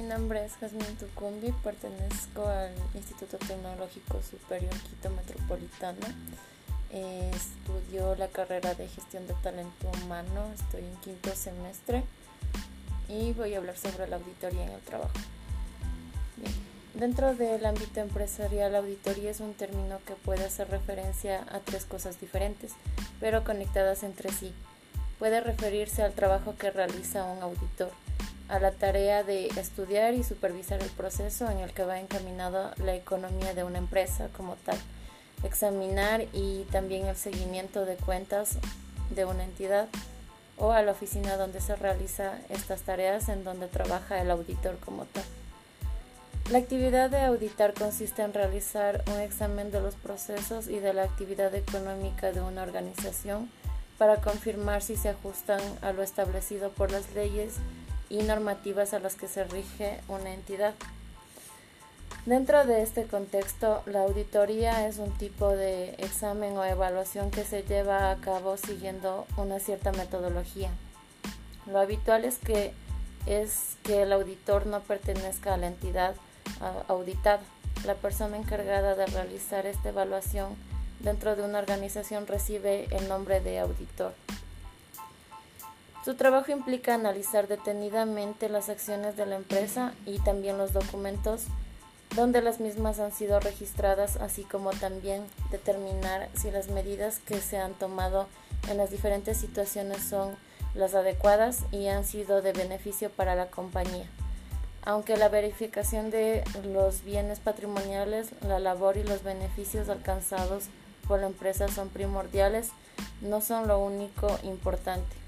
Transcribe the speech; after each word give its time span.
nombre 0.00 0.42
es 0.44 0.52
Jasmine 0.54 0.96
Tucumbi, 0.98 1.52
pertenezco 1.62 2.46
al 2.46 2.72
Instituto 2.94 3.36
Tecnológico 3.36 4.22
Superior 4.22 4.72
Quito 4.88 5.10
Metropolitano. 5.10 6.06
Estudio 6.90 8.14
la 8.16 8.28
carrera 8.28 8.74
de 8.74 8.88
gestión 8.88 9.26
de 9.26 9.34
talento 9.34 9.90
humano, 10.02 10.50
estoy 10.54 10.84
en 10.84 10.96
quinto 10.96 11.34
semestre 11.34 12.04
y 13.08 13.32
voy 13.32 13.54
a 13.54 13.58
hablar 13.58 13.76
sobre 13.76 14.08
la 14.08 14.16
auditoría 14.16 14.64
en 14.64 14.70
el 14.70 14.80
trabajo. 14.80 15.12
Dentro 16.94 17.34
del 17.34 17.64
ámbito 17.66 18.00
empresarial, 18.00 18.72
la 18.72 18.78
auditoría 18.78 19.30
es 19.30 19.40
un 19.40 19.52
término 19.52 19.98
que 20.06 20.14
puede 20.14 20.44
hacer 20.44 20.70
referencia 20.70 21.44
a 21.50 21.60
tres 21.60 21.84
cosas 21.84 22.18
diferentes, 22.20 22.72
pero 23.20 23.44
conectadas 23.44 24.02
entre 24.04 24.32
sí. 24.32 24.54
Puede 25.18 25.40
referirse 25.40 26.02
al 26.02 26.12
trabajo 26.12 26.54
que 26.56 26.70
realiza 26.70 27.24
un 27.24 27.42
auditor, 27.42 27.90
a 28.48 28.58
la 28.58 28.72
tarea 28.72 29.22
de 29.22 29.46
estudiar 29.46 30.14
y 30.14 30.24
supervisar 30.24 30.82
el 30.82 30.90
proceso 30.90 31.50
en 31.50 31.58
el 31.58 31.72
que 31.72 31.84
va 31.84 32.00
encaminado 32.00 32.72
la 32.76 32.94
economía 32.94 33.54
de 33.54 33.64
una 33.64 33.78
empresa 33.78 34.28
como 34.36 34.56
tal, 34.56 34.76
examinar 35.44 36.26
y 36.32 36.64
también 36.70 37.06
el 37.06 37.16
seguimiento 37.16 37.84
de 37.84 37.96
cuentas 37.96 38.58
de 39.10 39.24
una 39.24 39.44
entidad 39.44 39.88
o 40.56 40.72
a 40.72 40.82
la 40.82 40.92
oficina 40.92 41.36
donde 41.36 41.60
se 41.60 41.76
realiza 41.76 42.38
estas 42.48 42.82
tareas 42.82 43.28
en 43.28 43.44
donde 43.44 43.68
trabaja 43.68 44.20
el 44.20 44.30
auditor 44.30 44.78
como 44.78 45.04
tal. 45.06 45.24
La 46.50 46.58
actividad 46.58 47.08
de 47.08 47.20
auditar 47.22 47.72
consiste 47.72 48.22
en 48.22 48.34
realizar 48.34 49.02
un 49.14 49.20
examen 49.20 49.70
de 49.70 49.80
los 49.80 49.94
procesos 49.94 50.68
y 50.68 50.80
de 50.80 50.92
la 50.92 51.04
actividad 51.04 51.54
económica 51.54 52.32
de 52.32 52.40
una 52.40 52.62
organización 52.62 53.50
para 53.96 54.16
confirmar 54.16 54.82
si 54.82 54.96
se 54.96 55.10
ajustan 55.10 55.60
a 55.80 55.92
lo 55.92 56.02
establecido 56.02 56.70
por 56.70 56.90
las 56.90 57.14
leyes 57.14 57.54
y 58.12 58.22
normativas 58.22 58.92
a 58.92 58.98
las 58.98 59.14
que 59.14 59.26
se 59.26 59.44
rige 59.44 59.98
una 60.06 60.34
entidad. 60.34 60.74
Dentro 62.26 62.64
de 62.66 62.82
este 62.82 63.06
contexto, 63.06 63.82
la 63.86 64.02
auditoría 64.02 64.86
es 64.86 64.98
un 64.98 65.10
tipo 65.16 65.48
de 65.48 65.94
examen 65.98 66.56
o 66.56 66.62
evaluación 66.62 67.30
que 67.30 67.42
se 67.42 67.62
lleva 67.62 68.10
a 68.10 68.16
cabo 68.18 68.58
siguiendo 68.58 69.26
una 69.38 69.58
cierta 69.58 69.92
metodología. 69.92 70.70
Lo 71.66 71.80
habitual 71.80 72.24
es 72.26 72.36
que 72.36 72.74
es 73.24 73.76
que 73.82 74.02
el 74.02 74.12
auditor 74.12 74.66
no 74.66 74.80
pertenezca 74.80 75.54
a 75.54 75.56
la 75.56 75.68
entidad 75.68 76.14
auditada. 76.88 77.42
La 77.86 77.94
persona 77.94 78.36
encargada 78.36 78.94
de 78.94 79.06
realizar 79.06 79.64
esta 79.64 79.88
evaluación 79.88 80.54
dentro 81.00 81.34
de 81.34 81.42
una 81.42 81.60
organización 81.60 82.26
recibe 82.26 82.88
el 82.90 83.08
nombre 83.08 83.40
de 83.40 83.58
auditor. 83.58 84.12
Su 86.04 86.14
trabajo 86.14 86.50
implica 86.50 86.94
analizar 86.94 87.46
detenidamente 87.46 88.48
las 88.48 88.68
acciones 88.68 89.16
de 89.16 89.24
la 89.24 89.36
empresa 89.36 89.94
y 90.04 90.18
también 90.18 90.58
los 90.58 90.72
documentos 90.72 91.44
donde 92.16 92.42
las 92.42 92.58
mismas 92.58 92.98
han 92.98 93.12
sido 93.12 93.38
registradas, 93.38 94.16
así 94.16 94.42
como 94.42 94.70
también 94.70 95.22
determinar 95.52 96.28
si 96.34 96.50
las 96.50 96.68
medidas 96.68 97.20
que 97.20 97.40
se 97.40 97.56
han 97.56 97.74
tomado 97.74 98.26
en 98.68 98.78
las 98.78 98.90
diferentes 98.90 99.38
situaciones 99.38 100.02
son 100.02 100.36
las 100.74 100.94
adecuadas 100.94 101.60
y 101.70 101.86
han 101.86 102.04
sido 102.04 102.42
de 102.42 102.52
beneficio 102.52 103.08
para 103.08 103.36
la 103.36 103.46
compañía. 103.46 104.06
Aunque 104.84 105.16
la 105.16 105.28
verificación 105.28 106.10
de 106.10 106.42
los 106.64 107.04
bienes 107.04 107.38
patrimoniales, 107.38 108.30
la 108.40 108.58
labor 108.58 108.96
y 108.96 109.04
los 109.04 109.22
beneficios 109.22 109.88
alcanzados 109.88 110.64
por 111.06 111.20
la 111.20 111.26
empresa 111.26 111.68
son 111.68 111.88
primordiales, 111.90 112.70
no 113.20 113.40
son 113.40 113.68
lo 113.68 113.78
único 113.78 114.36
importante. 114.42 115.21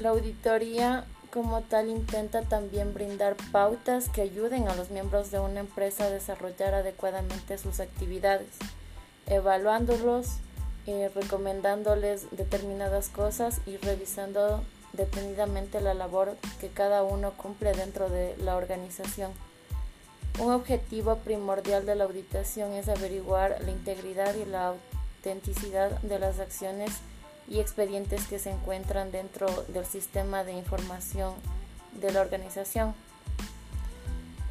La 0.00 0.08
auditoría 0.10 1.04
como 1.30 1.60
tal 1.60 1.90
intenta 1.90 2.40
también 2.40 2.94
brindar 2.94 3.36
pautas 3.52 4.08
que 4.08 4.22
ayuden 4.22 4.66
a 4.66 4.74
los 4.74 4.88
miembros 4.88 5.30
de 5.30 5.40
una 5.40 5.60
empresa 5.60 6.04
a 6.04 6.10
desarrollar 6.10 6.72
adecuadamente 6.72 7.58
sus 7.58 7.80
actividades, 7.80 8.48
evaluándolos, 9.26 10.38
eh, 10.86 11.10
recomendándoles 11.14 12.28
determinadas 12.30 13.10
cosas 13.10 13.60
y 13.66 13.76
revisando 13.76 14.64
detenidamente 14.94 15.82
la 15.82 15.92
labor 15.92 16.34
que 16.62 16.68
cada 16.68 17.02
uno 17.02 17.32
cumple 17.32 17.74
dentro 17.74 18.08
de 18.08 18.34
la 18.38 18.56
organización. 18.56 19.32
Un 20.38 20.50
objetivo 20.50 21.16
primordial 21.16 21.84
de 21.84 21.94
la 21.94 22.04
auditación 22.04 22.72
es 22.72 22.88
averiguar 22.88 23.58
la 23.60 23.70
integridad 23.70 24.34
y 24.34 24.46
la 24.46 24.68
autenticidad 24.68 25.90
de 26.00 26.18
las 26.18 26.40
acciones 26.40 26.90
y 27.50 27.58
expedientes 27.58 28.26
que 28.26 28.38
se 28.38 28.50
encuentran 28.50 29.10
dentro 29.10 29.48
del 29.68 29.84
sistema 29.84 30.44
de 30.44 30.52
información 30.52 31.34
de 32.00 32.12
la 32.12 32.20
organización. 32.20 32.94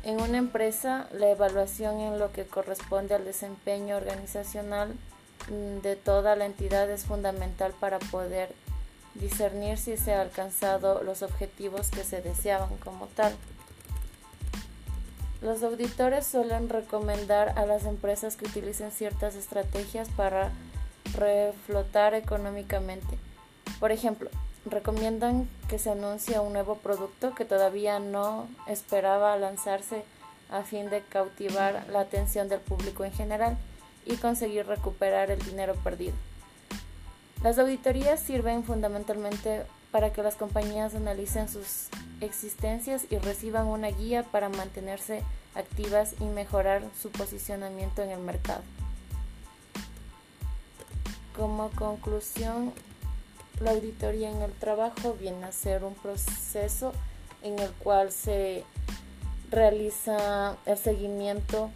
En 0.04 0.22
una 0.22 0.38
empresa, 0.38 1.08
la 1.14 1.30
evaluación 1.30 2.00
en 2.00 2.20
lo 2.20 2.32
que 2.32 2.46
corresponde 2.46 3.16
al 3.16 3.26
desempeño 3.26 3.98
organizacional 3.98 4.96
mm, 5.50 5.82
de 5.82 5.96
toda 5.96 6.36
la 6.36 6.46
entidad 6.46 6.90
es 6.90 7.06
fundamental 7.06 7.74
para 7.80 8.00
poder 8.00 8.54
discernir 9.16 9.78
si 9.78 9.98
se 9.98 10.14
han 10.14 10.22
alcanzado 10.22 11.04
los 11.04 11.22
objetivos 11.22 11.90
que 11.90 12.04
se 12.04 12.22
deseaban 12.22 12.78
como 12.78 13.08
tal. 13.08 13.34
Los 15.42 15.64
auditores 15.64 16.28
suelen 16.28 16.68
recomendar 16.68 17.58
a 17.58 17.66
las 17.66 17.86
empresas 17.86 18.36
que 18.36 18.46
utilicen 18.46 18.92
ciertas 18.92 19.36
estrategias 19.36 20.10
para 20.10 20.52
reflotar 21.14 22.14
económicamente. 22.14 23.18
Por 23.80 23.92
ejemplo, 23.92 24.30
recomiendan 24.66 25.50
que 25.70 25.80
se 25.80 25.92
anuncie 25.92 26.40
un 26.40 26.54
nuevo 26.54 26.76
producto 26.76 27.34
que 27.34 27.46
todavía 27.46 28.00
no 28.00 28.48
esperaba 28.68 29.38
lanzarse 29.38 30.04
a 30.50 30.64
fin 30.64 30.90
de 30.90 31.02
cautivar 31.02 31.86
la 31.92 32.02
atención 32.02 32.50
del 32.50 32.60
público 32.60 33.06
en 33.06 33.14
general 33.14 33.58
y 34.06 34.18
conseguir 34.18 34.66
recuperar 34.66 35.32
el 35.32 35.40
dinero 35.40 35.76
perdido. 35.76 36.16
Las 37.44 37.58
auditorías 37.58 38.20
sirven 38.20 38.64
fundamentalmente 38.64 39.64
para 39.92 40.12
que 40.12 40.24
las 40.24 40.36
compañías 40.36 40.94
analicen 40.94 41.48
sus 41.48 41.88
existencias 42.22 43.06
y 43.10 43.18
reciban 43.18 43.68
una 43.68 43.88
guía 43.88 44.24
para 44.24 44.50
mantenerse 44.50 45.24
activas 45.56 46.14
y 46.20 46.26
mejorar 46.26 46.84
su 47.02 47.10
posicionamiento 47.12 48.04
en 48.04 48.12
el 48.12 48.20
mercado. 48.20 48.62
Como 51.40 51.70
conclusión, 51.70 52.74
la 53.62 53.72
auditoría 53.72 54.30
en 54.30 54.42
el 54.42 54.52
trabajo 54.52 55.16
viene 55.18 55.46
a 55.46 55.54
ser 55.54 55.86
un 55.86 55.94
proceso 55.94 56.92
en 57.42 57.58
el 57.60 57.72
cual 57.76 58.12
se 58.12 58.66
realiza 59.50 60.58
el 60.66 60.78
seguimiento 60.78 61.72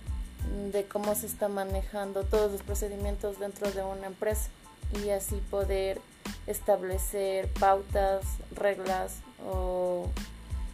de 0.73 0.85
cómo 0.85 1.15
se 1.15 1.27
está 1.27 1.47
manejando 1.47 2.25
todos 2.25 2.51
los 2.51 2.61
procedimientos 2.61 3.39
dentro 3.39 3.71
de 3.71 3.83
una 3.83 4.07
empresa 4.07 4.49
y 5.01 5.11
así 5.11 5.35
poder 5.49 6.01
establecer 6.45 7.47
pautas, 7.53 8.25
reglas 8.51 9.19
o, 9.49 10.09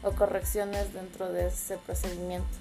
o 0.01 0.11
correcciones 0.13 0.95
dentro 0.95 1.31
de 1.31 1.49
ese 1.49 1.77
procedimiento. 1.77 2.57